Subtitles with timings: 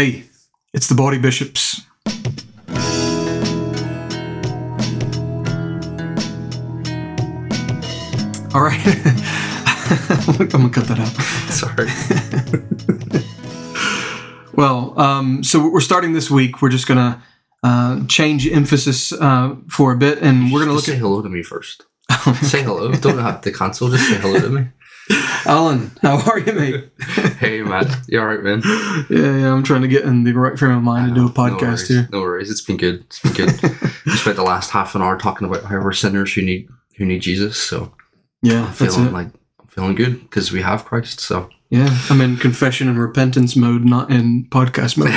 [0.00, 0.24] Hey,
[0.72, 1.82] it's the Baldy Bishops.
[8.54, 8.80] All right.
[10.40, 11.12] I'm gonna cut that out.
[11.52, 11.88] Sorry.
[14.54, 16.62] Well, um, so we're starting this week.
[16.62, 17.22] We're just gonna
[17.62, 21.42] uh, change emphasis uh, for a bit, and we're gonna look say hello to me
[21.42, 21.84] first.
[22.42, 22.90] say hello.
[22.92, 23.90] Don't have the console.
[23.90, 24.68] Just say hello to me.
[25.46, 25.90] Alan.
[26.02, 26.88] How are you, mate?
[27.40, 27.86] Hey, Matt.
[28.06, 28.60] You all right, man?
[29.08, 29.52] yeah, yeah.
[29.52, 31.88] I'm trying to get in the right frame of mind to do a podcast worries.
[31.88, 32.08] here.
[32.12, 32.50] No worries.
[32.50, 33.00] It's been good.
[33.06, 33.62] It's been good.
[34.06, 37.06] we spent the last half an hour talking about how we're sinners who need who
[37.06, 37.56] need Jesus.
[37.56, 37.94] So
[38.42, 39.12] Yeah, I'm that's feeling it.
[39.12, 41.20] like I'm feeling good because we have Christ.
[41.20, 45.14] So Yeah, I'm in confession and repentance mode, not in podcast mode.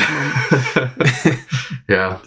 [1.89, 2.19] yeah,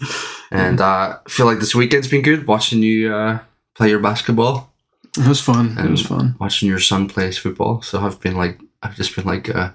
[0.51, 2.45] and uh, I feel like this weekend's been good.
[2.47, 3.39] Watching you uh,
[3.75, 4.71] play your basketball,
[5.17, 5.77] it was fun.
[5.77, 6.35] It was fun.
[6.39, 7.81] watching your son plays football.
[7.81, 9.71] So I've been like I've just been like uh,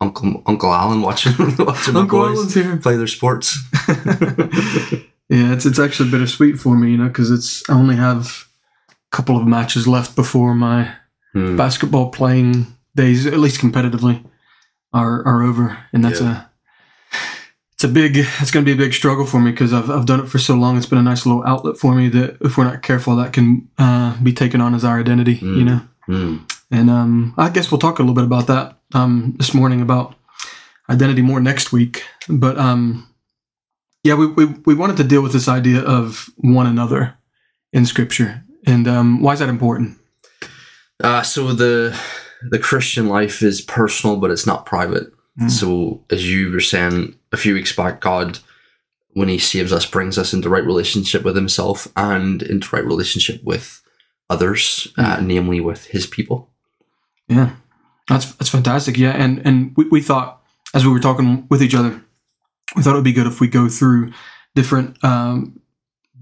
[0.00, 2.76] Uncle Uncle Alan watching watching my boys Alan's here.
[2.76, 3.58] play their sports.
[5.28, 8.46] yeah, it's it's actually bittersweet for me, you know, because it's I only have
[8.90, 10.94] a couple of matches left before my
[11.34, 11.56] Hmm.
[11.56, 14.22] basketball playing days, at least competitively,
[14.92, 16.50] are are over, and that's a
[17.82, 20.06] it's a big it's going to be a big struggle for me because I've I've
[20.06, 20.76] done it for so long.
[20.76, 23.68] It's been a nice little outlet for me that if we're not careful, that can
[23.76, 25.64] uh, be taken on as our identity, you Mm.
[25.64, 25.80] know.
[26.06, 26.36] Hmm.
[26.70, 30.14] And um, I guess we'll talk a little bit about that um, this morning about
[30.88, 32.04] identity more next week.
[32.28, 33.08] But um,
[34.04, 37.14] yeah, we, we, we wanted to deal with this idea of one another
[37.72, 38.44] in Scripture.
[38.64, 39.98] And um, why is that important?
[41.02, 41.98] Uh, so the
[42.48, 45.12] the Christian life is personal, but it's not private.
[45.40, 45.50] Mm.
[45.50, 48.38] So as you were saying a few weeks back, God,
[49.14, 53.42] when He saves us, brings us into right relationship with Himself and into right relationship
[53.42, 53.82] with
[54.28, 56.50] others, uh, namely with His people.
[57.28, 57.54] Yeah,
[58.08, 58.98] that's that's fantastic.
[58.98, 60.42] Yeah, and and we, we thought
[60.74, 62.02] as we were talking with each other,
[62.76, 64.12] we thought it would be good if we go through
[64.54, 65.61] different um,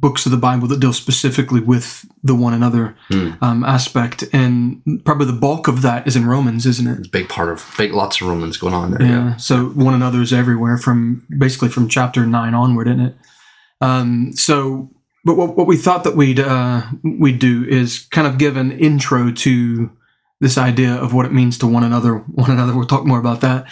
[0.01, 3.31] books of the Bible that deal specifically with the one another Hmm.
[3.43, 6.99] um, aspect, and probably the bulk of that is in Romans, isn't it?
[7.01, 9.03] It's a big part of big lots of Romans going on there.
[9.03, 9.09] Yeah.
[9.09, 9.37] Yeah.
[9.37, 13.17] So one another is everywhere from basically from chapter nine onward, isn't it?
[13.81, 14.91] Um, so,
[15.25, 18.73] but what, what we thought that we'd uh, we'd do is kind of give an
[18.73, 19.91] intro to
[20.41, 22.15] this idea of what it means to one another.
[22.17, 22.75] One another.
[22.75, 23.67] We'll talk more about that,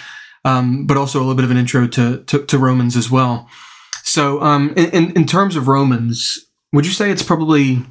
[0.44, 3.48] um, but also a little bit of an intro to to, to Romans as well.
[4.18, 7.84] So, um, in, in in terms of Romans, would you say it's probably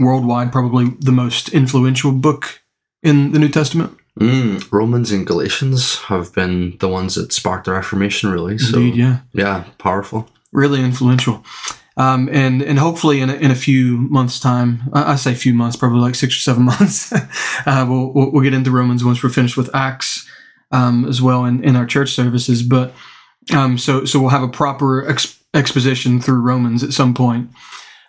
[0.00, 2.62] worldwide, probably the most influential book
[3.02, 3.94] in the New Testament?
[4.18, 8.56] Mm, Romans and Galatians have been the ones that sparked the Reformation, really.
[8.56, 9.18] So Indeed, yeah.
[9.34, 10.30] yeah, powerful.
[10.50, 11.44] really influential.
[11.98, 15.52] Um, and and hopefully in a, in a few months' time, I, I say few
[15.52, 17.12] months, probably like six or seven months,
[17.66, 20.26] uh, we'll, we'll we'll get into Romans once we're finished with Acts
[20.70, 22.62] um, as well in, in our church services.
[22.62, 22.94] But
[23.52, 27.50] um, so so we'll have a proper ex- exposition through Romans at some point.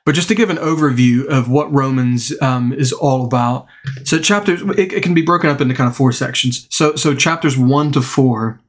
[0.05, 3.65] But just to give an overview of what Romans um, is all about,
[4.03, 6.67] so chapters it, it can be broken up into kind of four sections.
[6.69, 8.61] So so chapters one to four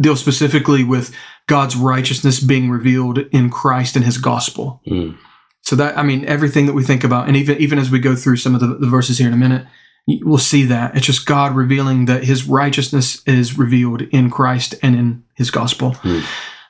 [0.00, 1.14] deal specifically with
[1.46, 4.80] God's righteousness being revealed in Christ and His gospel.
[4.86, 5.16] Mm.
[5.62, 8.16] So that I mean everything that we think about, and even even as we go
[8.16, 9.66] through some of the, the verses here in a minute,
[10.06, 14.94] we'll see that it's just God revealing that His righteousness is revealed in Christ and
[14.96, 15.94] in His gospel.
[15.94, 16.20] Hmm.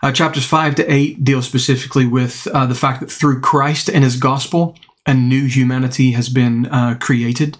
[0.03, 4.05] Uh, chapters five to eight deal specifically with uh, the fact that through Christ and
[4.05, 4.77] His gospel,
[5.07, 7.59] a new humanity has been uh, created,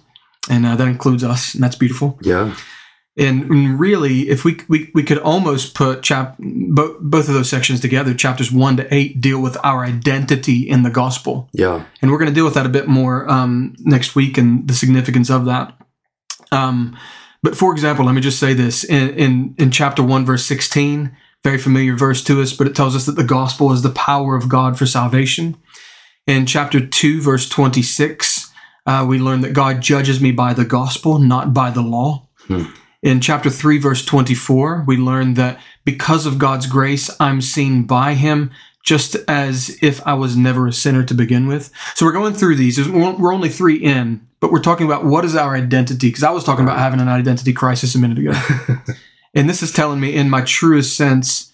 [0.49, 2.19] and uh, that includes us, and that's beautiful.
[2.21, 2.55] Yeah.
[3.19, 7.49] And and really, if we we, we could almost put chap bo- both of those
[7.49, 11.83] sections together, chapters one to eight deal with our identity in the gospel, Yeah.
[12.01, 14.73] and we're going to deal with that a bit more um, next week and the
[14.75, 15.73] significance of that.
[16.51, 16.95] Um,
[17.41, 21.15] but for example, let me just say this in, in in chapter one, verse sixteen,
[21.43, 24.35] very familiar verse to us, but it tells us that the gospel is the power
[24.35, 25.55] of God for salvation.
[26.27, 28.51] In chapter two, verse twenty six,
[28.85, 32.27] uh, we learn that God judges me by the gospel, not by the law.
[32.47, 32.65] Hmm.
[33.03, 38.15] In chapter 3, verse 24, we learn that because of God's grace, I'm seen by
[38.15, 38.51] Him
[38.83, 41.71] just as if I was never a sinner to begin with.
[41.93, 42.89] So we're going through these.
[42.89, 46.07] We're only three in, but we're talking about what is our identity?
[46.07, 48.31] Because I was talking about having an identity crisis a minute ago.
[49.35, 51.51] and this is telling me, in my truest sense,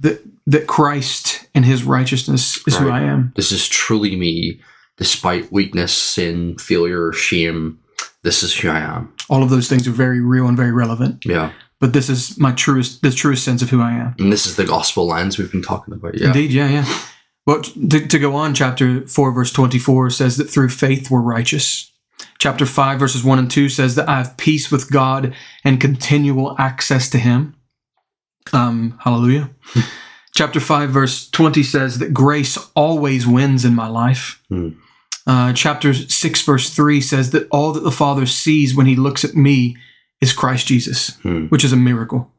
[0.00, 3.32] that, that Christ and His righteousness is who I am.
[3.36, 4.60] This is truly me,
[4.96, 7.79] despite weakness, sin, failure, shame.
[8.22, 9.12] This is who I am.
[9.28, 11.24] All of those things are very real and very relevant.
[11.24, 11.52] Yeah.
[11.78, 14.14] But this is my truest, the truest sense of who I am.
[14.18, 16.18] And this is the gospel lens we've been talking about.
[16.18, 16.28] Yeah.
[16.28, 17.00] Indeed, yeah, yeah.
[17.46, 21.90] Well, to, to go on, chapter 4, verse 24 says that through faith we're righteous.
[22.38, 25.34] Chapter 5, verses 1 and 2 says that I have peace with God
[25.64, 27.54] and continual access to Him.
[28.52, 29.50] Um, hallelujah.
[30.34, 34.42] Chapter 5, verse 20 says that grace always wins in my life.
[34.48, 34.70] Hmm.
[35.26, 39.24] Uh, chapter 6, verse 3 says that all that the Father sees when he looks
[39.24, 39.76] at me
[40.20, 41.46] is Christ Jesus, Hmm.
[41.46, 42.30] which is a miracle.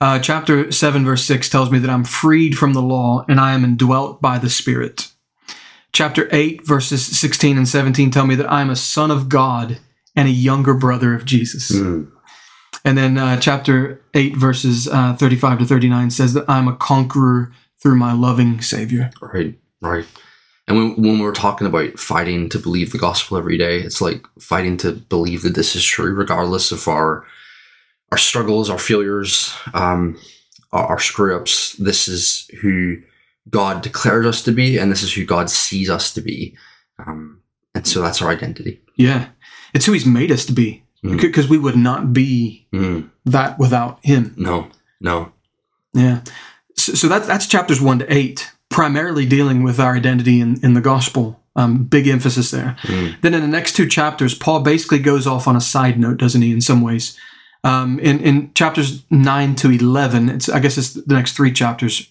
[0.00, 3.52] Uh, chapter 7, verse 6 tells me that I'm freed from the law and I
[3.54, 5.08] am indwelt by the Spirit.
[5.92, 9.78] Chapter 8, verses 16 and 17 tell me that I'm a son of God
[10.16, 11.70] and a younger brother of Jesus.
[11.70, 12.04] Hmm.
[12.84, 17.52] And then uh, chapter 8, verses uh, 35 to 39 says that I'm a conqueror
[17.80, 19.10] through my loving Savior.
[19.20, 20.06] Right, right.
[20.72, 24.24] And when, when we're talking about fighting to believe the gospel every day, it's like
[24.38, 27.24] fighting to believe that this is true, regardless of our
[28.10, 30.18] our struggles, our failures, um,
[30.72, 31.72] our, our screw ups.
[31.74, 32.98] This is who
[33.48, 36.56] God declares us to be, and this is who God sees us to be.
[36.98, 37.40] Um,
[37.74, 38.80] and so that's our identity.
[38.96, 39.28] Yeah.
[39.74, 41.20] It's who He's made us to be Mm.
[41.20, 44.34] because we would not be Mm, that without Him.
[44.36, 44.68] no,
[45.00, 45.32] no.
[45.92, 46.20] Yeah.
[46.76, 50.74] So, so that's, that's chapters 1 to 8, primarily dealing with our identity in, in
[50.74, 51.38] the gospel.
[51.54, 52.76] Um, big emphasis there.
[52.82, 56.16] Mm, Then in the next two chapters, Paul basically goes off on a side note,
[56.16, 57.16] doesn't he, in some ways?
[57.62, 62.08] Um, in, in chapters 9 to 11, it's, I guess it's the next three chapters,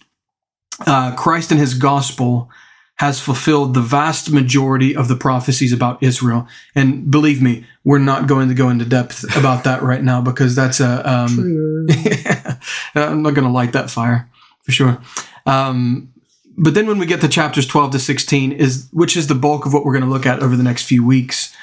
[0.86, 2.50] uh, Christ and his gospel
[2.98, 6.48] has fulfilled the vast majority of the prophecies about Israel.
[6.76, 10.56] And believe me, we're not going to go into depth about that right now because
[10.56, 11.02] that's a.
[11.10, 11.88] Um,
[12.96, 14.30] I'm not going to light that fire
[14.62, 15.02] for sure.
[15.48, 16.14] Um,
[16.58, 19.66] but then when we get to chapters 12 to 16 is which is the bulk
[19.66, 21.54] of what we're going to look at over the next few weeks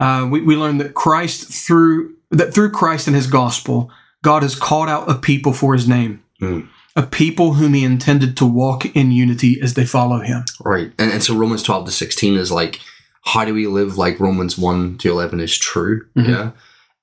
[0.00, 3.90] uh, we, we learn that christ through that through christ and his gospel
[4.22, 6.68] god has called out a people for his name Mm.
[6.96, 10.92] a people whom he intended to walk in unity as they follow him Right.
[10.98, 12.80] And, and so Romans 12 to 16 is like,
[13.22, 16.04] how do we live like Romans 1 to 11 is true?
[16.16, 16.28] Mhm.
[16.28, 16.50] Yeah.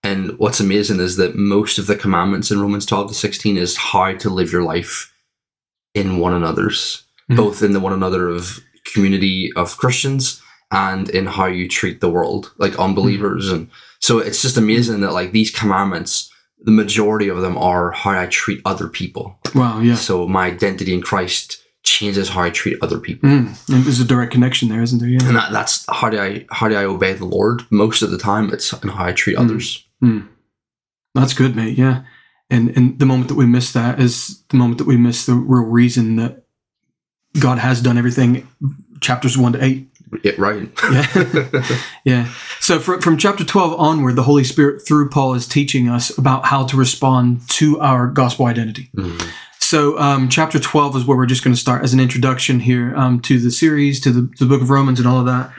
[0.04, 3.78] And what's amazing is that most of the commandments in Romans 12 to 16 is
[3.78, 5.14] how to live your life
[5.96, 7.38] in one another's, Mhm.
[7.38, 8.60] both in the one another of
[8.94, 10.42] community of Christians
[10.72, 13.52] and in how you treat the world, like unbelievers.
[13.52, 13.68] And
[14.00, 16.30] so it's just amazing that like these commandments,
[16.64, 19.40] the majority of them are how I treat other people.
[19.56, 23.30] wow yeah So my identity in Christ changes how I treat other people.
[23.30, 23.70] mm.
[23.74, 26.46] and there's a direct connection there isn't there yeah and that, that's how do I
[26.52, 27.64] how do I obey the Lord?
[27.72, 29.42] Most of the time, it's in how I treat Mm.
[29.44, 29.68] others.
[31.16, 32.04] that's good mate yeah
[32.50, 35.34] and and the moment that we miss that is the moment that we miss the
[35.36, 36.41] real reason that
[37.40, 38.48] god has done everything
[39.00, 39.88] chapters 1 to 8
[40.24, 40.70] Yeah, right.
[40.92, 41.78] Yeah.
[42.04, 42.34] Yeah.
[42.60, 46.46] So from, from chapter 12 onward, the Holy Spirit through Paul is teaching us about
[46.46, 48.90] how to respond to our gospel identity.
[48.96, 49.28] Mm,
[49.60, 52.94] So um, chapter 12 is where we're just going to start as an introduction here
[52.96, 55.52] um, to the series, to the, to the book of Romans and all of that.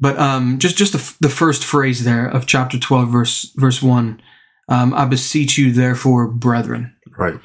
[0.00, 3.80] But um, just just the, f- the first phrase there of chapter 12, verse verse
[3.82, 4.20] 1,
[4.68, 6.94] um, I beseech you, therefore, brethren.
[7.16, 7.38] right.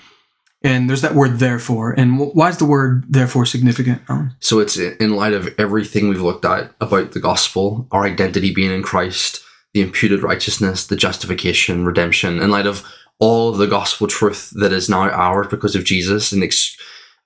[0.66, 1.92] And there's that word therefore.
[1.92, 4.02] And why is the word therefore significant?
[4.10, 4.36] Alan?
[4.40, 8.72] So it's in light of everything we've looked at about the gospel, our identity being
[8.72, 9.44] in Christ,
[9.76, 12.84] the imputed righteousness, the justification, redemption, in light of
[13.20, 16.76] all the gospel truth that is now ours because of Jesus and ex-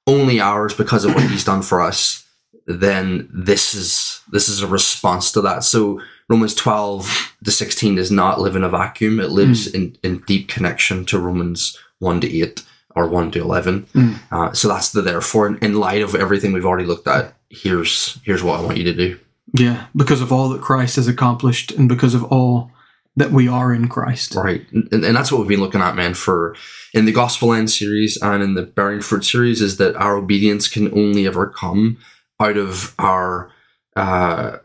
[0.06, 2.26] only ours because of what He's done for us.
[2.68, 5.64] Then this is this is a response to that.
[5.64, 9.20] So Romans twelve to sixteen does not live in a vacuum.
[9.20, 9.76] It lives hmm.
[9.76, 12.64] in, in deep connection to Romans one to eight
[13.00, 13.84] or one to eleven.
[13.94, 14.16] Mm.
[14.32, 15.48] Uh, so that's the therefore.
[15.48, 18.84] In, in light of everything we've already looked at, here's here's what I want you
[18.86, 19.20] to do.
[19.54, 22.72] Yeah, because of all that Christ has accomplished and because of all
[23.16, 24.36] that we are in Christ.
[24.36, 26.14] Right, and, and that's what we've been looking at, man.
[26.14, 26.56] For
[26.94, 30.68] in the Gospel Lens series and in the Bearing Fruit series, is that our obedience
[30.68, 31.98] can only ever come
[32.40, 33.52] out of our
[33.96, 34.58] uh,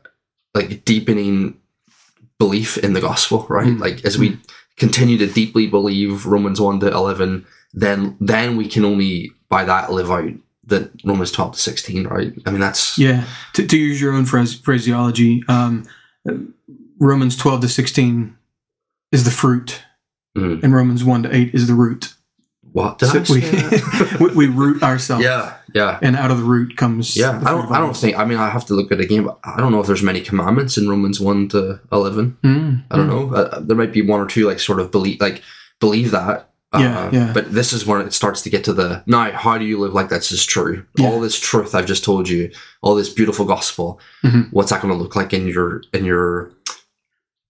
[0.54, 1.56] like deepening
[2.38, 3.47] belief in the gospel.
[3.49, 3.80] Right, Mm.
[3.80, 4.38] like as we
[4.76, 9.93] continue to deeply believe Romans one to eleven, then then we can only by that
[9.93, 10.31] live out
[10.66, 12.07] the Romans twelve to sixteen.
[12.07, 15.85] Right, I mean that's Yeah, to, to use your own phrase, phraseology, um,
[16.99, 18.37] Romans 12 to 16
[19.12, 19.83] is the fruit,
[20.37, 20.64] Mm.
[20.64, 22.14] and Romans 1 to 8 is the root.
[22.73, 23.40] what did So we,
[24.26, 25.23] we, we root ourselves.
[25.25, 25.99] yeah, yeah.
[26.02, 27.16] And out of the root comes.
[27.16, 27.71] Yeah, the I don't.
[27.71, 28.19] I don't think.
[28.19, 30.02] I mean, I have to look at it again, but I don't know if there's
[30.02, 32.37] many commandments in Romans one to eleven.
[32.43, 33.31] Mm, I don't mm.
[33.31, 33.37] know.
[33.37, 35.43] Uh, there might be one or two like sort of believe like
[35.78, 36.50] believe that.
[36.75, 37.33] Uh, Yeah, yeah.
[37.33, 39.31] But this is when it starts to get to the now.
[39.33, 40.85] How do you live like this is true?
[40.99, 41.09] Yeah.
[41.09, 42.50] All this truth I've just told you,
[42.83, 44.00] all this beautiful gospel.
[44.25, 44.49] Mhm.
[44.52, 46.50] What's that going to look like in your in your,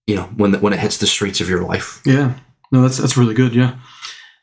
[0.07, 2.01] you know, when the, when it hits the streets of your life?
[2.05, 2.33] Yeah,
[2.71, 3.53] no, that's that's really good.
[3.55, 3.75] Yeah.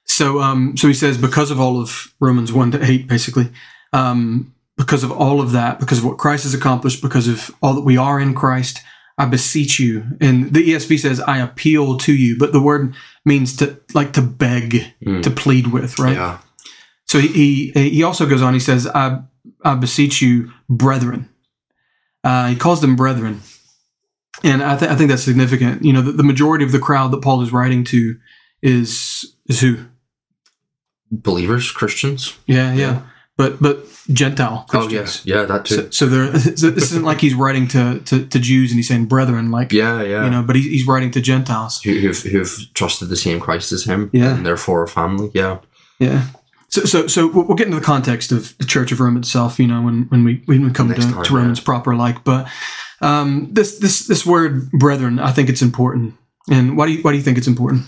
[0.05, 3.51] So, um, so he says because of all of Romans one to eight, basically,
[3.93, 7.75] um, because of all of that, because of what Christ has accomplished, because of all
[7.75, 8.81] that we are in Christ,
[9.23, 10.05] I beseech you.
[10.21, 14.23] And the ESV says, I appeal to you, but the word means to like to
[14.23, 14.69] beg,
[15.07, 15.23] Mm.
[15.23, 16.17] to plead with, right?
[16.17, 16.39] Yeah.
[17.07, 17.29] So he,
[17.75, 18.55] he he also goes on.
[18.55, 19.23] He says, "I
[19.65, 21.29] I beseech you, brethren."
[22.25, 23.41] Uh, he calls them brethren,
[24.43, 25.85] and I, th- I think that's significant.
[25.85, 28.17] You know, the, the majority of the crowd that Paul is writing to
[28.63, 29.77] is is who?
[31.11, 32.39] Believers, Christians.
[32.47, 33.03] Yeah, yeah.
[33.39, 33.49] Yeah.
[33.49, 35.23] But but Gentile Oh Christians.
[35.25, 35.75] yeah, yeah, that too.
[35.77, 38.89] So, so there, so this isn't like he's writing to, to, to Jews and he's
[38.89, 40.25] saying brethren, like yeah, yeah.
[40.25, 41.81] you know, but he, he's writing to Gentiles.
[41.83, 44.35] who, who've, who've trusted the same Christ as him, Yeah.
[44.37, 45.31] and therefore a family.
[45.35, 45.59] Yeah,
[45.99, 46.27] Yeah.
[46.69, 49.67] So, so, so we'll get into the context of the Church of Rome itself, you
[49.67, 52.25] know, when, when we when we come Next to, time, to Romans proper, like.
[52.25, 52.49] But
[53.03, 56.15] um, this this this word, brethren, I think it's important.
[56.51, 57.85] And why do you why do you think it's important?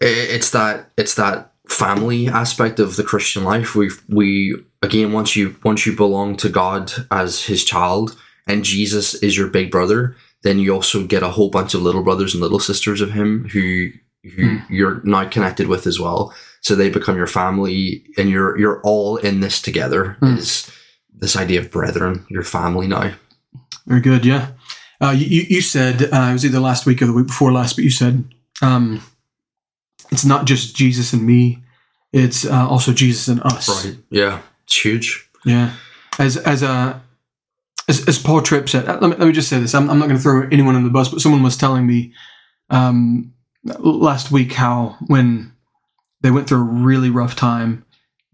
[0.00, 3.74] It's that it's that family aspect of the Christian life.
[3.74, 9.14] We we again once you once you belong to God as His child, and Jesus
[9.14, 12.42] is your big brother, then you also get a whole bunch of little brothers and
[12.42, 13.90] little sisters of Him who
[14.34, 16.34] who you're now connected with as well.
[16.60, 20.16] So they become your family, and you're you're all in this together.
[20.20, 20.36] Hmm.
[20.36, 20.70] Is
[21.14, 23.12] this idea of brethren, your family now?
[23.86, 24.24] Very good.
[24.24, 24.50] Yeah.
[25.00, 27.52] Uh, you, you you said uh, it was either last week or the week before
[27.52, 28.24] last, but you said
[28.62, 29.00] um,
[30.10, 31.62] it's not just Jesus and me;
[32.12, 33.84] it's uh, also Jesus and us.
[33.86, 33.96] Right?
[34.10, 35.28] Yeah, it's huge.
[35.44, 35.74] Yeah.
[36.18, 37.00] As as a
[37.88, 39.74] as, as Paul Tripp said, uh, let me, let me just say this.
[39.74, 42.12] I'm, I'm not going to throw anyone on the bus, but someone was telling me
[42.70, 43.32] um,
[43.64, 45.52] last week how when
[46.20, 47.84] they went through a really rough time,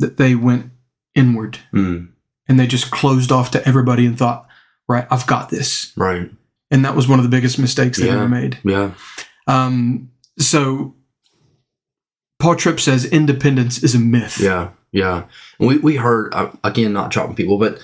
[0.00, 0.73] that they went
[1.14, 2.09] inward Mm,
[2.49, 4.49] and they just closed off to everybody and thought,
[4.88, 5.93] right, I've got this.
[5.97, 6.31] right.
[6.73, 8.14] And that was one of the biggest mistakes they Yeah.
[8.14, 8.59] ever made.
[8.64, 8.90] Yeah.
[9.47, 10.97] Um, so
[12.45, 14.39] Paul Tripp says independence is a myth.
[14.39, 15.25] Yeah, yeah.
[15.59, 17.79] And we we heard uh, again, not dropping people, but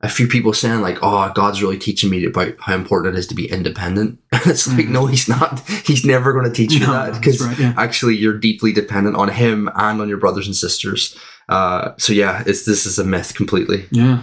[0.00, 3.26] a few people saying like, "Oh, God's really teaching me about how important it is
[3.26, 4.90] to be independent." it's like, Mhm.
[4.90, 5.60] no, He's not.
[5.84, 7.74] He's never going to teach you No, that because right, yeah.
[7.76, 11.14] actually, you're deeply dependent on Him and on your brothers and sisters.
[11.50, 13.86] Uh, so yeah, it's this is a myth completely.
[13.90, 14.22] Yeah.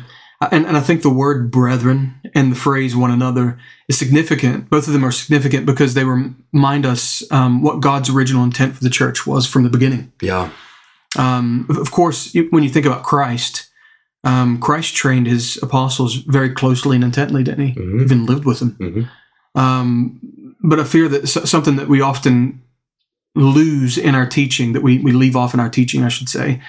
[0.52, 4.70] And, and I think the word brethren and the phrase one another is significant.
[4.70, 8.84] Both of them are significant because they remind us um, what God's original intent for
[8.84, 10.12] the church was from the beginning.
[10.22, 10.50] Yeah,
[11.18, 13.70] Um, of course, when you think about Christ,
[14.26, 17.74] um, Christ trained his apostles very closely and intently, didn't he?
[17.80, 18.02] Mhm.
[18.02, 18.76] Even lived with them.
[18.80, 19.10] Mhm.
[19.60, 20.20] Um,
[20.62, 22.62] but I fear that something that we often
[23.36, 26.62] lose in our teaching, that we, we leave off in our teaching, I should say,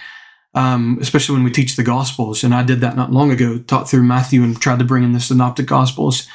[0.57, 2.43] um, especially when we teach the Gospels.
[2.43, 5.13] And I did that not long ago, taught through Matthew and tried to bring in
[5.13, 6.27] the Synoptic Gospels.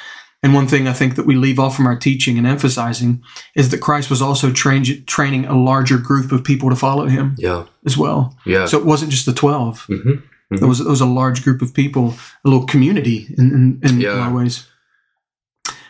[0.43, 3.21] And one thing I think that we leave off from our teaching and emphasizing
[3.55, 7.35] is that Christ was also train- training a larger group of people to follow him
[7.37, 8.35] yeah, as well.
[8.45, 8.65] yeah.
[8.65, 9.85] So it wasn't just the 12.
[9.87, 10.11] hmm
[10.49, 13.51] There was, there was a large group of people, a little community in,
[13.83, 14.15] in, in Yeah.
[14.15, 14.67] a lot of ways.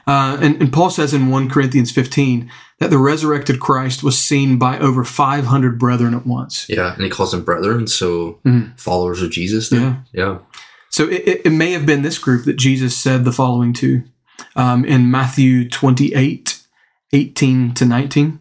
[0.07, 4.57] Uh, and, and Paul says in 1 Corinthians 15 that the resurrected Christ was seen
[4.57, 6.65] by over 500 brethren at once.
[6.69, 8.77] yeah, and he calls them brethren, so Mhm.
[8.79, 9.69] followers of Jesus.
[9.69, 10.03] Then.
[10.13, 10.39] Yeah,
[10.89, 14.03] So it, it, it may have been this group that Jesus said the following to
[14.55, 16.57] um, in Matthew 28
[17.13, 18.39] 18 to 19.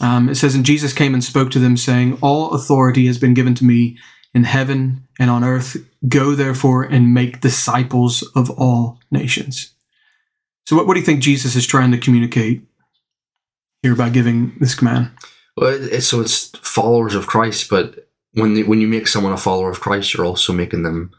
[0.00, 3.34] Um, it says, And Jesus came and spoke to them, saying, All authority has been
[3.34, 3.98] given to me
[4.34, 5.76] in heaven and on earth.
[6.08, 9.72] Go therefore and make disciples of all nations.
[10.66, 12.62] So, what, what do you think Jesus is trying to communicate
[13.82, 15.10] here by giving this command?
[15.56, 19.32] Well, it, it- so it's followers of Christ, but when the, when you make someone
[19.32, 21.10] a follower of Christ, you're also making them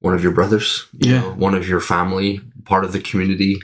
[0.00, 1.20] one of your brothers, you Yeah.
[1.20, 3.60] know, one of your family, part of the community.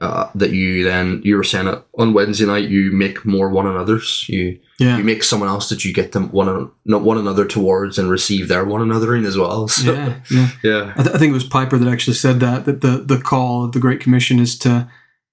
[0.00, 3.66] Uh, that you then you were saying it on Wednesday night, you make more one
[3.66, 4.26] another's.
[4.28, 4.98] You Yeah.
[4.98, 8.48] you make someone else that you get them one not one another towards and receive
[8.48, 9.68] their one another in as well.
[9.74, 10.14] So, Yeah.
[10.32, 10.48] Yeah.
[10.64, 13.18] yeah, I, th- I think it was Piper that actually said that that the the
[13.22, 14.88] call of the Great Commission is to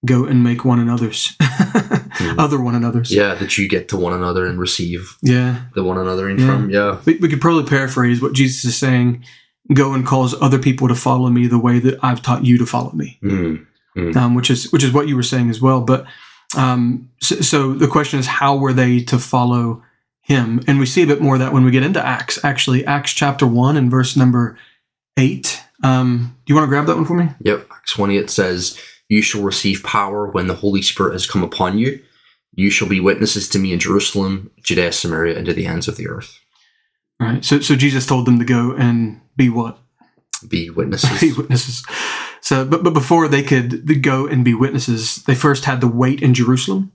[0.06, 1.36] go and make one another's,
[2.38, 3.12] other one another's.
[3.12, 5.62] Yeah, that you get to one another and receive yeah.
[5.76, 6.46] the one another in Yeah.
[6.46, 6.70] from.
[6.70, 9.24] Yeah, We, we could probably paraphrase what Jesus is saying:
[9.74, 12.66] "Go and cause other people to follow me the way that I've taught you to
[12.66, 13.66] follow me," Mm.
[13.96, 15.82] Um, which is which is what you were saying as well.
[15.82, 16.06] But
[16.56, 19.84] um, so, so the question is, how were they to follow
[20.22, 20.62] him?
[20.68, 22.44] And we see a bit more of that when we get into Acts.
[22.44, 24.58] Actually, Acts chapter one and verse number
[25.18, 25.62] eight.
[25.84, 27.30] Um, do you want to grab that one for me?
[27.42, 27.68] Yep.
[27.72, 28.18] Acts twenty.
[28.18, 28.80] It says,
[29.10, 32.02] You shall receive power when the Holy Spirit has come upon you.
[32.54, 35.96] You shall be witnesses to me in Jerusalem, Judea, Samaria, and to the ends of
[35.96, 36.38] the earth.
[37.20, 37.46] All right.
[37.46, 39.78] So, so Jesus told them to go and be what?
[40.48, 41.22] Be witnesses.
[41.22, 41.84] Be witnesses.
[42.52, 46.22] So, but but before they could go and be witnesses, they first had to wait
[46.22, 46.92] in Jerusalem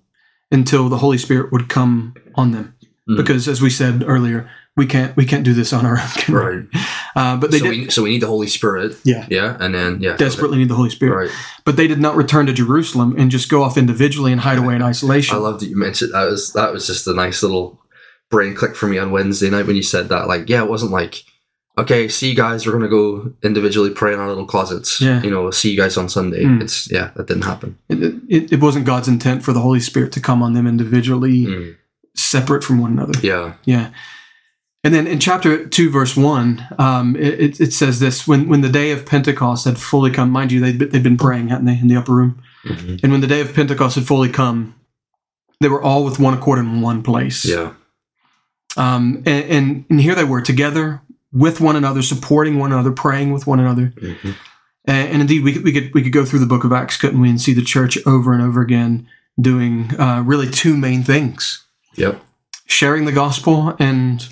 [0.53, 2.75] until the Holy Spirit would come on them.
[3.09, 3.17] Mhm.
[3.17, 6.35] Because, as we said earlier, we can't we can't do this on our own.
[6.35, 6.65] right.
[7.17, 8.95] Uh, but they so, did we, so we need the Holy Spirit.
[9.03, 9.27] Yeah.
[9.31, 9.57] Yeah.
[9.59, 10.17] And then, yeah.
[10.17, 11.29] desperately need the Holy Spirit.
[11.29, 11.37] Right.
[11.65, 14.75] But they did not return to Jerusalem and just go off individually and hide away
[14.75, 15.35] in isolation.
[15.35, 17.81] I love that you mentioned that was that was just a nice little
[18.31, 20.29] brain click for me on Wednesday night when you said that.
[20.29, 21.25] Like, yeah, it wasn't like
[21.79, 22.67] okay, see you guys.
[22.67, 25.01] We're gonna go individually pray in our little closets.
[25.01, 25.23] Yeah.
[25.23, 26.45] You know, see you guys on Sunday.
[26.45, 26.63] Mm.
[26.63, 27.79] It's yeah, that didn't happen.
[27.89, 31.47] It, it, it wasn't God's intent for the Holy Spirit to come on them individually,
[31.47, 31.77] Mm.
[32.15, 33.19] separate from one another.
[33.23, 33.55] Yeah.
[33.65, 33.91] Yeah.
[34.85, 38.69] And then in chapter 2, verse 1, um, it, it- says this when, when the
[38.69, 41.89] day of Pentecost had fully come, mind you, they'd, they'd been praying, hadn't they, in
[41.89, 42.41] the upper room?
[42.65, 43.01] Mhm.
[43.03, 44.77] And when the day of Pentecost had fully come,
[45.61, 47.45] they were all with one accord in one place.
[47.45, 47.73] Yeah.
[48.77, 51.01] Um, and, and, and here they were together
[51.37, 53.93] with one another, supporting one another, praying with one another.
[54.01, 54.35] Mhm.
[54.87, 56.97] And, and indeed, we could, we could we could go through the book of Acts,
[56.97, 59.07] couldn't we, and see the church over and over again
[59.41, 61.65] doing uh, really two main things:
[61.97, 62.21] Yep.
[62.67, 64.27] sharing the gospel and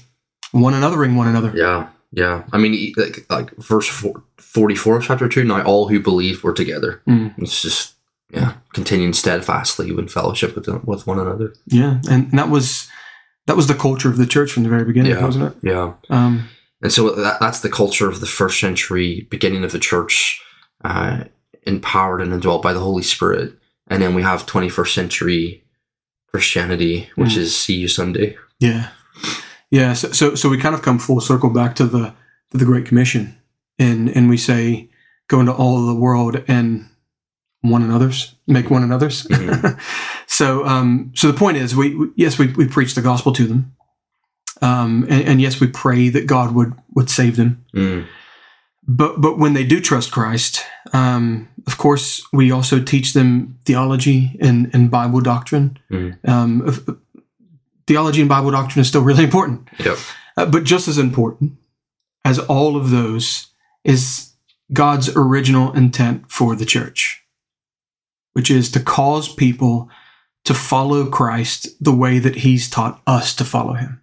[0.53, 1.53] one anothering one another.
[1.55, 1.89] Yeah.
[2.13, 2.45] Yeah.
[2.53, 6.53] I mean, like, like verse four, 44 of chapter 2, now all who believe were
[6.53, 7.03] together.
[7.09, 7.35] Mm.
[7.39, 7.95] It's just,
[8.31, 11.53] yeah, continuing steadfastly in fellowship with, with one another.
[11.67, 12.89] Yeah, and, and that was
[13.47, 15.25] that was the culture of the church from the very beginning, Yeah.
[15.25, 15.69] wasn't it?
[15.69, 15.95] Yeah.
[16.09, 16.49] Um,
[16.85, 20.41] And so that, that's the culture of the first century beginning of the church,
[20.85, 21.25] uh,
[21.67, 23.55] empowered and indwelt by the Holy Spirit.
[23.89, 25.65] And then we have 21st century
[26.31, 27.39] Christianity, which Mm.
[27.39, 28.37] is See You Sunday.
[28.61, 28.89] yeah,
[29.71, 29.93] yeah.
[29.95, 32.13] So, so so we kind of come full circle back to the
[32.51, 33.37] to the Great Commission,
[33.79, 34.89] and and we say
[35.29, 36.89] go into all of the world and
[37.63, 39.25] one another's make one another's.
[39.29, 39.79] Mhm.
[40.27, 43.47] so um so the point is we, we yes we we preach the gospel to
[43.47, 43.73] them,
[44.63, 47.65] um and, and yes we pray that God would would save them.
[47.75, 48.07] Mm.
[48.87, 54.37] but but when they do trust Christ, um, of course, we also teach them theology
[54.41, 55.79] and, and Bible doctrine.
[55.91, 56.19] Mhm.
[56.29, 56.99] Um, of-
[57.87, 59.99] theology and Bible doctrine is still really important, Yep.
[60.37, 61.53] uh, but just as important
[62.25, 63.49] as all of those
[63.85, 64.33] is
[64.73, 67.23] God's original intent for the church,
[68.35, 69.89] which is to cause people
[70.45, 74.01] to follow Christ the way that He's taught us to follow Him.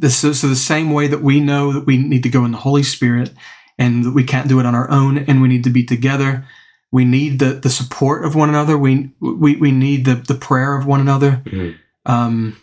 [0.00, 2.52] This is so the same way that we know that we need to go in
[2.52, 3.32] the Holy Spirit
[3.78, 6.44] and that we can't do it on our own and we need to be together.
[6.92, 8.76] We need the, the support of one another.
[8.78, 11.42] We, we, we need the, the prayer of one another.
[11.44, 11.76] Mhm.
[12.06, 12.56] Um,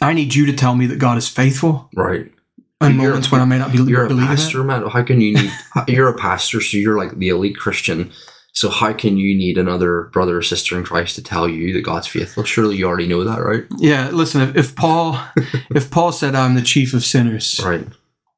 [0.00, 2.32] I need you to tell me that God is faithful Right.
[2.80, 4.36] in You're- moments when I may not be You're a believing it.
[4.36, 4.86] pastor, man.
[4.86, 5.52] How can you need,
[5.88, 8.10] you're a pastor, so you're like the elite Christian.
[8.54, 11.82] So how can you need another brother or sister in Christ to tell you that
[11.82, 12.44] God's faithful?
[12.44, 13.64] Surely you already know that, right?
[13.78, 14.40] Yeah, listen.
[14.42, 15.20] If, if Paul,
[15.74, 17.86] if Paul said I'm the chief of sinners, Right.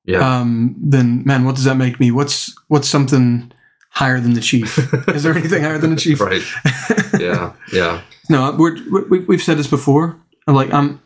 [0.06, 0.38] Yeah.
[0.40, 2.10] um, then man, what does that make me?
[2.12, 3.52] What's what's something
[3.90, 4.78] higher than the chief?
[5.08, 6.20] Is there anything higher than the chief?
[6.20, 6.42] right.
[7.20, 7.52] Yeah.
[7.72, 8.00] Yeah.
[8.30, 8.76] no, we're,
[9.08, 10.16] we, we've said this before.
[10.46, 11.02] I'm like I'm,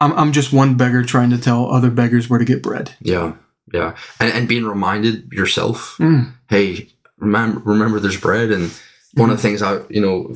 [0.00, 2.94] I'm, I'm just one beggar trying to tell other beggars where to get bread.
[3.00, 3.34] Yeah.
[3.72, 3.96] Yeah.
[4.20, 6.32] And, and being reminded yourself, Mm.
[6.48, 8.50] hey, remember, remember there's bread.
[8.50, 8.70] And
[9.14, 10.34] one of the things I, you know,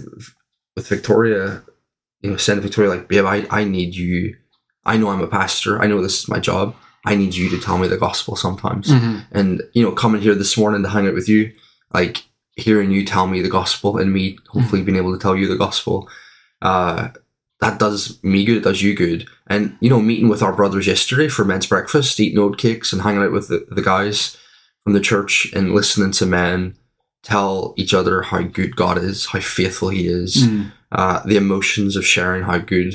[0.77, 1.62] with Victoria,
[2.21, 4.37] you know, to Victoria, like, babe, I, I need you.
[4.85, 5.81] I know I'm a pastor.
[5.83, 6.75] I know this is my job.
[7.05, 8.88] I need you to tell me the gospel sometimes.
[8.88, 9.25] Mhm.
[9.33, 11.53] And, you know, coming here this morning to hang out with you,
[11.93, 12.25] like
[12.57, 15.57] hearing you tell me the gospel and me hopefully being able to tell you the
[15.57, 16.09] gospel,
[16.61, 17.09] uh,
[17.61, 18.59] that does me good.
[18.59, 19.27] It does you good.
[19.47, 23.03] And, you know, meeting with our brothers yesterday for men's breakfast, eating oat cakes and
[23.03, 24.37] hanging out with the, the guys
[24.88, 26.74] from the church and listening to men
[27.22, 30.72] tell each other how good God is, how faithful He is, Mm.
[30.92, 32.94] uh, the emotions of sharing how good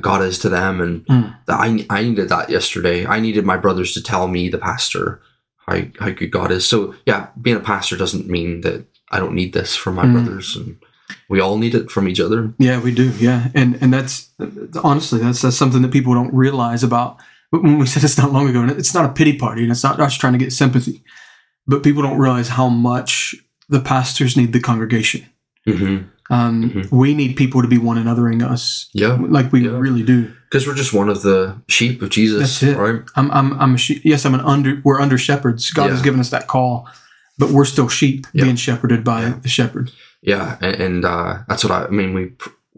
[0.00, 0.80] God is to them.
[0.80, 1.36] And Mm.
[1.46, 3.06] that I, I needed that yesterday.
[3.06, 5.20] I needed my brothers to tell me, the pastor,
[5.68, 6.66] how, how good God is.
[6.66, 10.12] So, yeah, being a pastor doesn't mean that I don't need this from my Mm.
[10.14, 10.56] brothers.
[10.56, 10.78] And
[11.28, 12.52] we all need it from each other.
[12.58, 13.12] Yeah, we do.
[13.20, 14.30] Yeah, and and that's
[14.82, 17.18] honestly that's that's something that people don't realize about.
[17.50, 19.82] When we said this not long ago, and it's not a pity party, and it's
[19.84, 21.02] not us trying to get sympathy,
[21.66, 23.34] but people don't realize how much
[23.68, 25.26] the pastors need the congregation.
[25.68, 26.04] Mm-hmm.
[26.32, 26.90] Um, Mhm.
[26.92, 29.16] We need people to be one anothering us, Yeah.
[29.20, 29.78] like we Yeah.
[29.78, 30.30] really do.
[30.48, 32.76] Because we're just one of the sheep of Jesus, That's it.
[32.76, 33.02] right?
[33.16, 34.80] I'm, I'm, I'm a she- yes, I'm an under.
[34.84, 35.70] We're under shepherds.
[35.72, 36.88] God has given us that call,
[37.38, 38.44] but we're still sheep Yeah.
[38.44, 39.34] being shepherded by Yeah.
[39.42, 39.90] the shepherd.
[40.22, 42.14] Yeah, and, and uh, that's what I, I mean.
[42.14, 42.32] We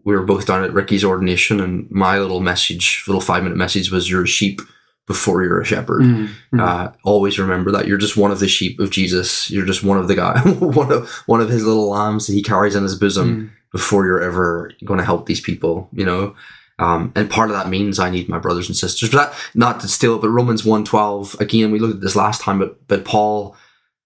[0.04, 3.90] we were both down at Ricky's ordination, and my little message, little five minute message,
[3.90, 4.60] was "You're a sheep
[5.06, 6.60] before you're a shepherd." Mm, mm.
[6.60, 9.50] Uh, always remember that you're just one of the sheep of Jesus.
[9.50, 12.42] You're just one of the guy, one of one of his little lambs that he
[12.42, 13.50] carries in his bosom Mm.
[13.72, 15.88] before you're ever going to help these people.
[15.92, 16.34] You know.
[16.78, 19.10] Um, and part of that means I need my brothers and sisters.
[19.10, 22.40] But that, not to steal it, but Romans 1.12, again, we looked at this last
[22.40, 23.54] time, but, but Paul,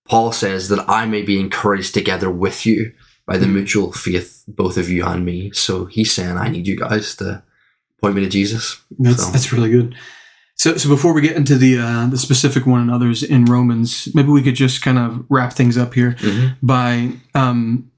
[0.06, 2.92] Paul says that I may be encouraged together with you
[3.26, 3.54] by the Mm.
[3.54, 5.50] mutual faith, both of you and me.
[5.52, 7.42] So he's saying, I need you guys to
[8.00, 8.76] point me to Jesus.
[8.98, 9.94] That's So- that's really good.
[10.58, 14.08] So, so before we get into the uh, the specific one and others in Romans,
[14.14, 16.16] maybe we could just kind of wrap things up here
[16.62, 17.90] by um,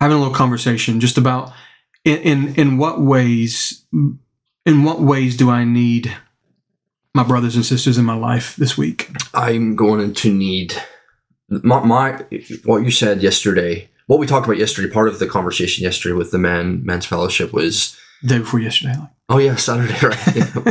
[0.00, 1.52] having a little conversation just about
[2.04, 6.12] in, in in what ways in what ways do I need
[7.14, 9.10] my brothers and sisters in my life this week?
[9.32, 10.74] I'm going to need
[11.48, 12.24] my, my
[12.64, 13.88] what you said yesterday.
[14.06, 14.92] What we talked about yesterday.
[14.92, 18.96] Part of the conversation yesterday with the men men's fellowship was day before yesterday.
[18.98, 19.96] Like, oh yeah, Saturday,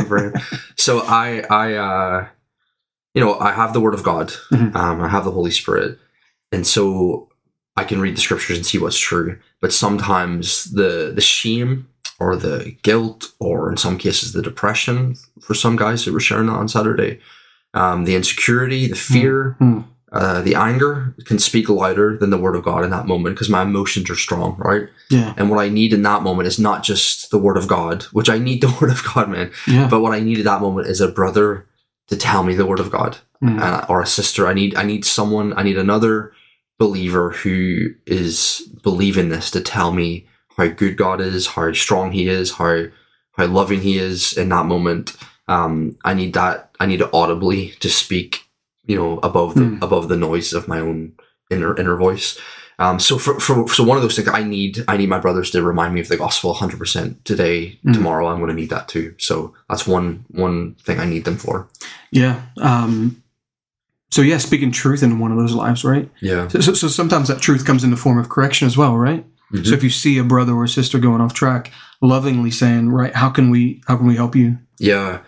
[0.08, 0.32] right?
[0.76, 2.26] so I I uh,
[3.14, 4.28] you know I have the Word of God.
[4.52, 4.74] Mhm.
[4.74, 5.98] Um, I have the Holy Spirit,
[6.52, 7.28] and so
[7.76, 9.38] I can read the scriptures and see what's true.
[9.60, 11.88] But sometimes the the shame
[12.20, 16.46] or the guilt, or in some cases the depression for some guys who were sharing
[16.46, 17.18] that on Saturday,
[17.74, 19.84] um, the insecurity, the fear, Mm.
[20.14, 23.50] Uh, the anger can speak louder than the word of God in that moment because
[23.50, 24.88] my emotions are strong, right?
[25.10, 28.04] yeah, And what I need in that moment is not just the word of God,
[28.12, 29.50] which I need the word of God, man.
[29.66, 31.66] yeah, But what I need at that moment is a brother
[32.08, 33.60] to tell me the word of God Mm.
[33.60, 34.46] uh, or a sister.
[34.46, 35.52] I need I need someone.
[35.58, 36.32] I need another
[36.78, 42.28] believer who is believing this to tell me how good God is, how strong He
[42.28, 42.84] is, how
[43.32, 45.16] how loving He is in that moment.
[45.48, 46.70] Um, I need that.
[46.80, 48.43] I need it audibly to speak,
[48.86, 49.82] you know, above the Mm.
[49.82, 51.12] above the noise of my own
[51.50, 52.38] inner inner voice.
[52.78, 55.50] Um, so for, for so one of those things, I need I need my brothers
[55.52, 57.94] to remind me of the gospel 100 percent today, Mm.
[57.94, 58.26] tomorrow.
[58.26, 59.14] I'm going to need that too.
[59.18, 61.68] So that's one one thing I need them for.
[62.10, 62.42] yeah.
[62.58, 63.22] Um,
[64.10, 66.08] so yeah, speaking truth into one of those lives, right?
[66.20, 66.46] Yeah.
[66.48, 69.24] So, so, so sometimes that truth comes in the form of correction as well, right?
[69.52, 69.66] Mhm.
[69.66, 71.70] So if you see a brother or a sister going off track,
[72.00, 75.20] lovingly saying, "Right, how can we how can we help you?" Yeah.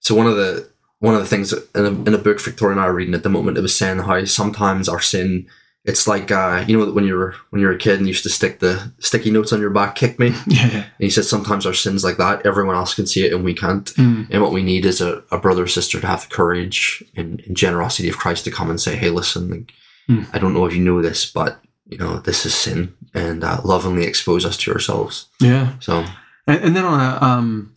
[0.00, 0.68] So one of the
[1.02, 3.24] one of the things in a, in a book Victoria and I are reading at
[3.24, 5.46] the moment, it was saying how sometimes our sin,
[5.84, 8.12] it's like uh, you know when you were when you were a kid and you
[8.14, 10.28] used to stick the sticky notes on your back, kick me.
[10.46, 10.84] Yeah.
[10.84, 13.52] And he said sometimes our sins like that, everyone else can see it and we
[13.54, 13.86] can't.
[13.96, 14.28] Mm.
[14.30, 17.40] And what we need is a, a brother or sister to have the courage and,
[17.46, 19.72] and generosity of Christ to come and say, "Hey, listen, like,
[20.08, 20.22] Hmm.
[20.32, 23.60] I don't know if you know this, but you know this is sin," and uh,
[23.64, 25.26] lovingly expose us to ourselves.
[25.40, 25.74] yeah.
[25.80, 26.04] So
[26.46, 27.72] And, and then on a um,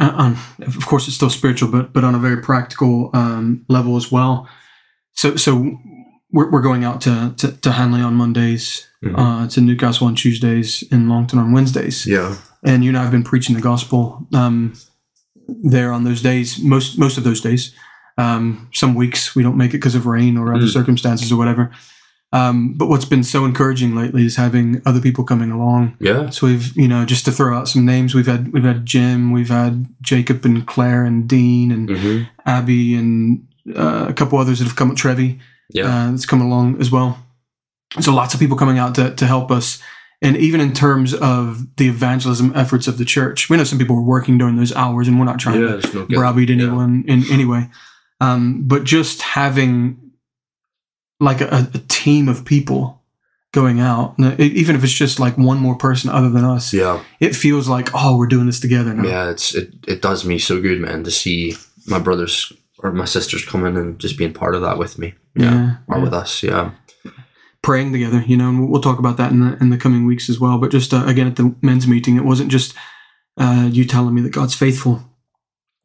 [0.00, 0.36] uh, on
[0.66, 4.48] of course it's still spiritual, but but on a very practical um, level as well.
[5.12, 5.78] So so
[6.32, 9.14] we're, we're going out to, to to Hanley on Mondays, mhm.
[9.18, 12.06] uh, to Newcastle on Tuesdays, and Longton on Wednesdays.
[12.06, 14.72] yeah, and you and I have been preaching the gospel um,
[15.48, 16.58] there on those days.
[16.62, 17.74] Most most of those days.
[18.18, 20.72] Um, some weeks we don't make it because of rain or other Mm.
[20.72, 21.70] circumstances or whatever.
[22.32, 25.96] Um, but what's been so encouraging lately is having other people coming along.
[25.98, 28.86] yeah, So we've you know just to throw out some names, we've had we've had
[28.86, 34.38] Jim, we've had Jacob and Claire and Dean and hmm Abby and uh, a couple
[34.38, 34.94] others that have come.
[34.94, 35.40] Trevi,
[35.70, 37.18] yeah, uh, that's come along as well.
[38.00, 39.82] So lots of people coming out to, to help us.
[40.22, 43.96] And even in terms of the evangelism efforts of the church, we know some people
[43.96, 45.80] were working during those hours and we're not trying yeah.
[45.80, 46.56] to no browbeat Yeah.
[46.56, 47.68] anyone in any way.
[48.20, 50.09] Um, but just having
[51.20, 53.02] like a, a team of people
[53.52, 57.34] going out, even if it's just like one more person other than us, Yeah, it
[57.34, 59.02] feels like, oh, we're doing this together now.
[59.08, 59.30] yeah.
[59.30, 61.54] It's it, it does me so good, man, to see
[61.86, 65.14] my brothers or my sisters coming and just being part of that with me.
[65.34, 66.02] Yeah, Yeah, or yeah.
[66.04, 66.42] with us.
[66.42, 66.70] Yeah,
[67.62, 70.06] praying together, you know, and we'll- we'll talk about that in the in the coming
[70.06, 70.58] weeks as well.
[70.58, 72.74] But just uh, again at the men's meeting, it wasn't just
[73.36, 75.02] uh, you telling me that God's faithful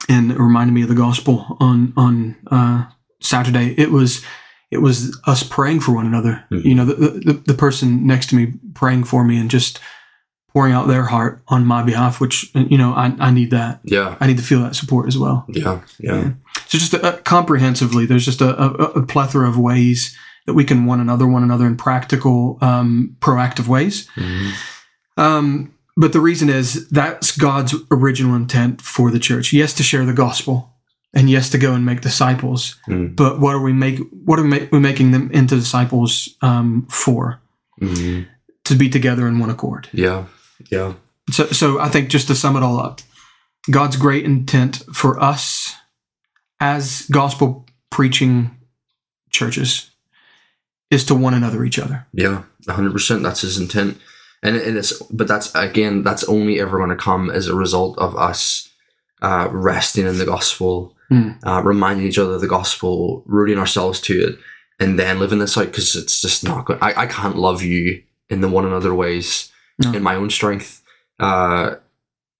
[0.07, 2.85] and it reminded me of the gospel on on uh,
[3.21, 3.73] Saturday.
[3.77, 4.23] It was
[4.71, 6.43] it was us praying for one another.
[6.51, 6.65] Mhm.
[6.65, 9.79] You know, the, the the person next to me praying for me and just
[10.53, 12.19] pouring out their heart on my behalf.
[12.19, 13.79] Which you know, I I need that.
[13.83, 15.45] yeah, I need to feel that support as well.
[15.49, 16.15] yeah, yeah.
[16.15, 16.31] Yeah.
[16.67, 18.69] So just uh, comprehensively, there's just a, a,
[19.01, 23.67] a plethora of ways that we can one another, one another in practical, um, proactive
[23.67, 24.07] ways.
[24.15, 24.51] Mhm.
[25.17, 29.53] Um, but the reason is that's God's original intent for the church.
[29.53, 30.73] Yes, to share the gospel,
[31.15, 32.75] and yes, to go and make disciples.
[32.87, 33.15] Mm.
[33.15, 33.99] But what are we make?
[34.25, 37.39] What are we, ma- we making them into disciples um, for?
[37.81, 38.27] Mhm.
[38.65, 39.89] To be together in one accord.
[39.93, 40.25] Yeah,
[40.71, 40.93] yeah,
[41.31, 43.01] So, so I think just to sum it all up,
[43.69, 45.75] God's great intent for us
[46.59, 48.51] as gospel preaching
[49.29, 49.91] churches
[50.89, 52.07] is to one another each other.
[52.13, 52.43] yeah.
[52.67, 53.21] hundred percent.
[53.23, 53.97] That's his intent,
[54.41, 57.97] and and it's but that's again that's only ever going to come as a result
[57.99, 58.69] of us
[59.21, 61.39] uh, resting in the gospel, Mm.
[61.45, 64.39] uh, reminding each other of the gospel, rooting ourselves to it,
[64.79, 66.79] and then living this out because it's just not good.
[66.81, 69.51] I, I can't love you in the one another ways
[69.83, 69.91] No.
[69.93, 70.81] in my own strength.
[71.19, 71.75] Uh,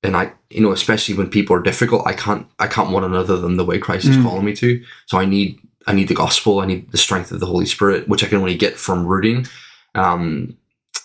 [0.04, 3.38] and I, you know, especially when people are difficult, I can't, I can't one another
[3.38, 4.24] than the way Christ is Mm.
[4.24, 4.84] calling me to.
[5.06, 6.60] So I need, I need the gospel.
[6.60, 9.46] I need the strength of the Holy Spirit, which I can only get from rooting.
[9.94, 10.58] Um,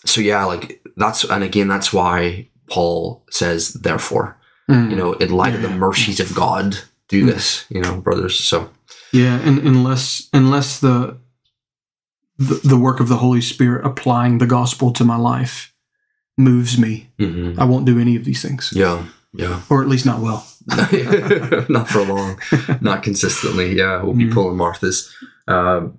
[0.07, 4.37] so yeah, like that's, and again, that's why Paul says, therefore,
[4.69, 4.91] Mm.
[4.91, 6.79] you know, in light of the mercies of God,
[7.11, 7.27] do Mm.
[7.33, 8.39] this, you know, brothers.
[8.39, 8.71] So
[9.13, 11.17] yeah, and unless unless the,
[12.39, 15.73] the the work of the Holy Spirit applying the gospel to my life
[16.39, 17.59] moves me, mhm.
[17.59, 18.73] I won't do any of these things.
[18.75, 19.61] yeah, Yeah.
[19.69, 20.47] or at least not well.
[21.69, 22.39] not for long,
[22.81, 23.77] not consistently.
[23.77, 24.33] Yeah, we'll be Mm.
[24.35, 25.11] pulling Martha's.
[25.49, 25.99] Um,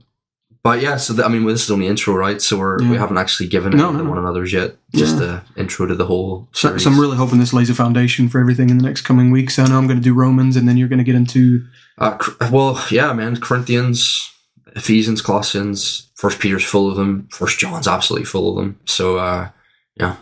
[0.64, 2.42] but yeah, so th- I mean, this is only intro, right?
[2.42, 4.10] So we're, we haven't actually given No, it no, to no.
[4.10, 4.76] one another's yet.
[4.94, 5.42] Just Yeah.
[5.58, 8.70] intro to the whole So, so I'm really hoping this lays a foundation for everything
[8.70, 9.58] in the next coming weeks.
[9.58, 11.66] I know I'm going to do Romans, and then you're going to get into
[11.98, 12.18] Uh,
[12.52, 13.38] well, yeah, man.
[13.38, 14.32] Corinthians,
[14.76, 17.28] Ephesians, Colossians, First Peter's full of them.
[17.32, 18.80] First John's absolutely full of them.
[18.86, 19.50] So uh,
[19.96, 20.16] yeah,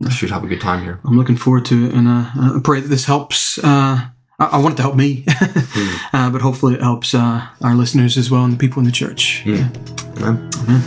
[0.00, 0.98] we should have a good time here.
[1.04, 3.58] I'm looking forward to it, and uh, I pray that this helps.
[3.62, 4.06] Uh,
[4.38, 5.24] I, I want it to help me,
[6.12, 8.92] uh, but hopefully it helps uh, our listeners as well and the people in the
[8.92, 9.42] church.
[9.44, 10.16] Mm.
[10.18, 10.50] Amen.
[10.62, 10.80] Amen.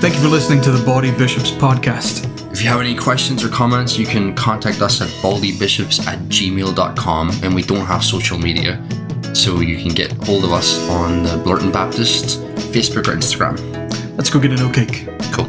[0.00, 2.26] Thank you for listening to the Baldy Bishops podcast.
[2.52, 7.30] If you have any questions or comments, you can contact us at baldybishops at gmail.com.
[7.42, 8.82] And we don't have social media,
[9.34, 12.40] so you can get hold of us on the Blurton Baptist
[12.72, 13.58] Facebook or Instagram.
[14.16, 15.06] Let's go get a no cake.
[15.32, 15.48] Cool.